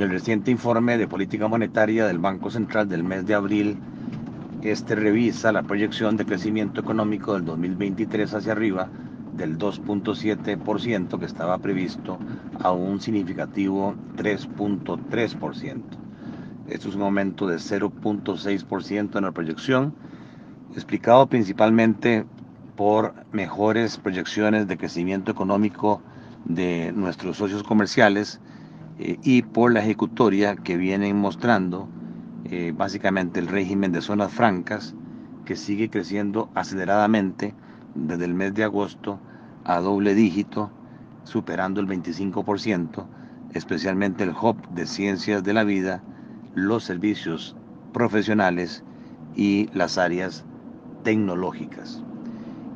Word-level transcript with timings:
En 0.00 0.04
el 0.04 0.12
reciente 0.12 0.50
informe 0.50 0.96
de 0.96 1.06
política 1.06 1.46
monetaria 1.46 2.06
del 2.06 2.18
Banco 2.18 2.50
Central 2.50 2.88
del 2.88 3.04
mes 3.04 3.26
de 3.26 3.34
abril, 3.34 3.76
este 4.62 4.94
revisa 4.94 5.52
la 5.52 5.62
proyección 5.62 6.16
de 6.16 6.24
crecimiento 6.24 6.80
económico 6.80 7.34
del 7.34 7.44
2023 7.44 8.32
hacia 8.32 8.52
arriba 8.52 8.88
del 9.36 9.58
2.7% 9.58 11.18
que 11.18 11.26
estaba 11.26 11.58
previsto 11.58 12.18
a 12.62 12.72
un 12.72 12.98
significativo 13.02 13.94
3.3%. 14.16 15.82
Esto 16.70 16.88
es 16.88 16.94
un 16.94 17.02
aumento 17.02 17.46
de 17.46 17.56
0.6% 17.56 19.18
en 19.18 19.24
la 19.24 19.32
proyección, 19.32 19.94
explicado 20.74 21.26
principalmente 21.26 22.24
por 22.74 23.12
mejores 23.32 23.98
proyecciones 23.98 24.66
de 24.66 24.78
crecimiento 24.78 25.30
económico 25.30 26.00
de 26.46 26.90
nuestros 26.96 27.36
socios 27.36 27.62
comerciales 27.62 28.40
eh, 29.02 29.18
y 29.22 29.40
por 29.40 29.72
la 29.72 29.80
ejecutoria 29.80 30.56
que 30.56 30.76
vienen 30.76 31.16
mostrando 31.16 31.88
eh, 32.44 32.72
básicamente 32.76 33.40
el 33.40 33.48
régimen 33.48 33.92
de 33.92 34.02
zonas 34.02 34.30
francas 34.30 34.94
que 35.46 35.56
sigue 35.56 35.88
creciendo 35.88 36.50
aceleradamente 36.54 37.54
desde 37.94 38.26
el 38.26 38.34
mes 38.34 38.52
de 38.52 38.64
agosto 38.64 39.18
a 39.64 39.80
doble 39.80 40.14
dígito, 40.14 40.70
superando 41.24 41.80
el 41.80 41.86
25%, 41.86 43.06
especialmente 43.54 44.24
el 44.24 44.30
hub 44.30 44.56
de 44.68 44.86
ciencias 44.86 45.42
de 45.42 45.54
la 45.54 45.64
vida, 45.64 46.04
los 46.54 46.84
servicios 46.84 47.56
profesionales 47.92 48.84
y 49.34 49.70
las 49.72 49.96
áreas 49.96 50.44
tecnológicas. 51.04 52.02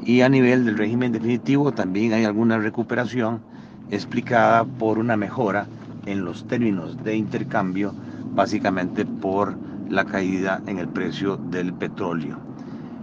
Y 0.00 0.22
a 0.22 0.28
nivel 0.28 0.64
del 0.64 0.78
régimen 0.78 1.12
definitivo 1.12 1.70
también 1.70 2.12
hay 2.12 2.24
alguna 2.24 2.58
recuperación 2.58 3.40
explicada 3.88 4.64
por 4.64 4.98
una 4.98 5.16
mejora 5.16 5.68
en 6.08 6.24
los 6.24 6.44
términos 6.44 6.96
de 7.04 7.16
intercambio, 7.16 7.92
básicamente 8.34 9.04
por 9.04 9.54
la 9.90 10.04
caída 10.04 10.62
en 10.66 10.78
el 10.78 10.88
precio 10.88 11.36
del 11.36 11.74
petróleo. 11.74 12.38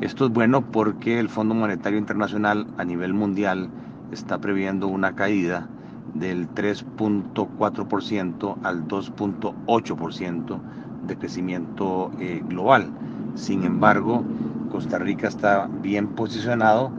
Esto 0.00 0.26
es 0.26 0.32
bueno 0.32 0.62
porque 0.62 1.20
el 1.20 1.28
Fondo 1.28 1.54
Monetario 1.54 1.98
Internacional 1.98 2.66
a 2.78 2.84
nivel 2.84 3.14
mundial 3.14 3.68
está 4.12 4.38
previendo 4.38 4.88
una 4.88 5.14
caída 5.14 5.68
del 6.14 6.48
3.4% 6.54 8.56
al 8.62 8.88
2.8% 8.88 10.58
de 11.06 11.16
crecimiento 11.16 12.10
eh, 12.20 12.42
global. 12.48 12.88
Sin 13.34 13.64
embargo, 13.64 14.24
Costa 14.70 14.98
Rica 14.98 15.28
está 15.28 15.68
bien 15.82 16.08
posicionado 16.08 16.90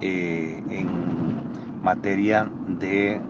eh, 0.00 0.62
en 0.70 0.88
materia 1.82 2.48
de 2.68 3.20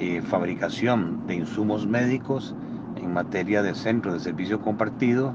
eh, 0.00 0.20
fabricación 0.22 1.26
de 1.26 1.36
insumos 1.36 1.86
médicos, 1.86 2.54
en 2.96 3.12
materia 3.12 3.62
de 3.62 3.74
centros 3.74 4.14
de 4.14 4.20
servicio 4.20 4.60
compartido, 4.60 5.32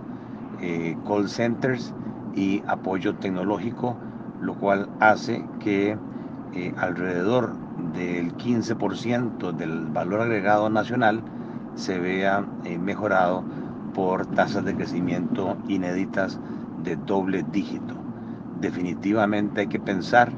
call 1.07 1.29
centers 1.29 1.93
y 2.35 2.61
apoyo 2.67 3.13
tecnológico, 3.15 3.95
lo 4.41 4.55
cual 4.55 4.87
hace 4.99 5.43
que 5.63 5.97
alrededor 6.77 7.55
del 7.93 8.35
15% 8.37 9.51
del 9.51 9.85
valor 9.91 10.21
agregado 10.21 10.69
nacional 10.69 11.21
se 11.75 11.99
vea 11.99 12.45
eh, 12.63 12.77
mejorado 12.77 13.43
por 13.93 14.25
tasas 14.27 14.65
de 14.65 14.75
crecimiento 14.75 15.57
inéditas 15.67 16.39
de 16.83 16.95
doble 16.95 17.43
dígito. 17.51 17.93
Definitivamente 18.61 19.61
hay 19.61 19.67
que 19.67 19.79
pensar 19.79 20.31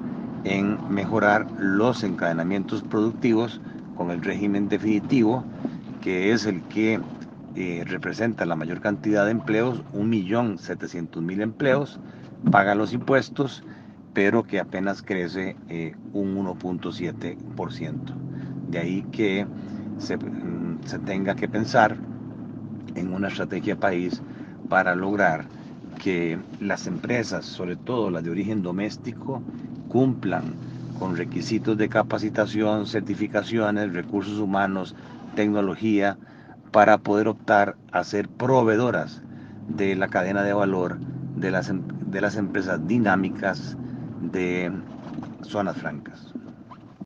en 0.44 0.78
mejorar 0.90 1.48
los 1.60 2.04
encadenamientos 2.04 2.82
productivos 2.84 3.62
con 3.98 4.12
el 4.12 4.22
régimen 4.22 4.70
definitivo, 4.70 5.44
que 6.02 6.32
es 6.32 6.46
el 6.46 6.62
que 6.64 7.00
eh, 7.56 7.84
representa 7.88 8.46
la 8.46 8.56
mayor 8.56 8.80
cantidad 8.80 9.26
de 9.26 9.32
empleos, 9.32 9.84
1.700.000 9.94 11.42
empleos, 11.42 12.00
paga 12.52 12.76
los 12.76 12.94
impuestos 12.94 13.64
pero 14.18 14.42
que 14.42 14.60
apenas 14.60 15.04
crece 15.04 15.56
eh, 15.70 15.94
un 16.12 16.36
1.7%. 16.44 17.36
De 18.68 18.80
ahí 18.80 19.06
que 19.12 19.46
mm, 19.46 20.84
se 20.88 20.98
tenga 20.98 21.36
que 21.36 21.48
pensar 21.48 21.96
en 22.96 23.14
una 23.14 23.28
estrategia 23.28 23.76
país 23.76 24.20
para 24.70 24.96
lograr 24.96 25.46
que 26.04 26.40
las 26.60 26.88
empresas, 26.88 27.46
sobre 27.46 27.76
todo 27.76 28.10
las 28.10 28.24
de 28.24 28.32
origen 28.32 28.64
doméstico, 28.64 29.44
cumplan 29.88 30.56
con 30.98 31.16
requisitos 31.18 31.78
de 31.78 31.90
capacitación, 31.90 32.88
certificaciones, 32.88 33.94
recursos 33.94 34.40
humanos, 34.40 34.96
tecnología, 35.34 36.20
para 36.72 37.00
poder 37.00 37.28
optar 37.30 37.80
a 37.92 38.04
ser 38.04 38.30
proveedoras 38.30 39.26
de 39.68 39.96
la 39.96 40.10
cadena 40.10 40.44
de 40.44 40.54
valor 40.54 41.02
de 41.36 41.52
las, 41.52 41.70
em, 41.70 41.86
de 41.88 42.22
las 42.22 42.36
empresas 42.38 42.86
dinámicas, 42.88 43.78
de 44.20 44.86
zonas 45.42 45.78
francas. 45.78 46.37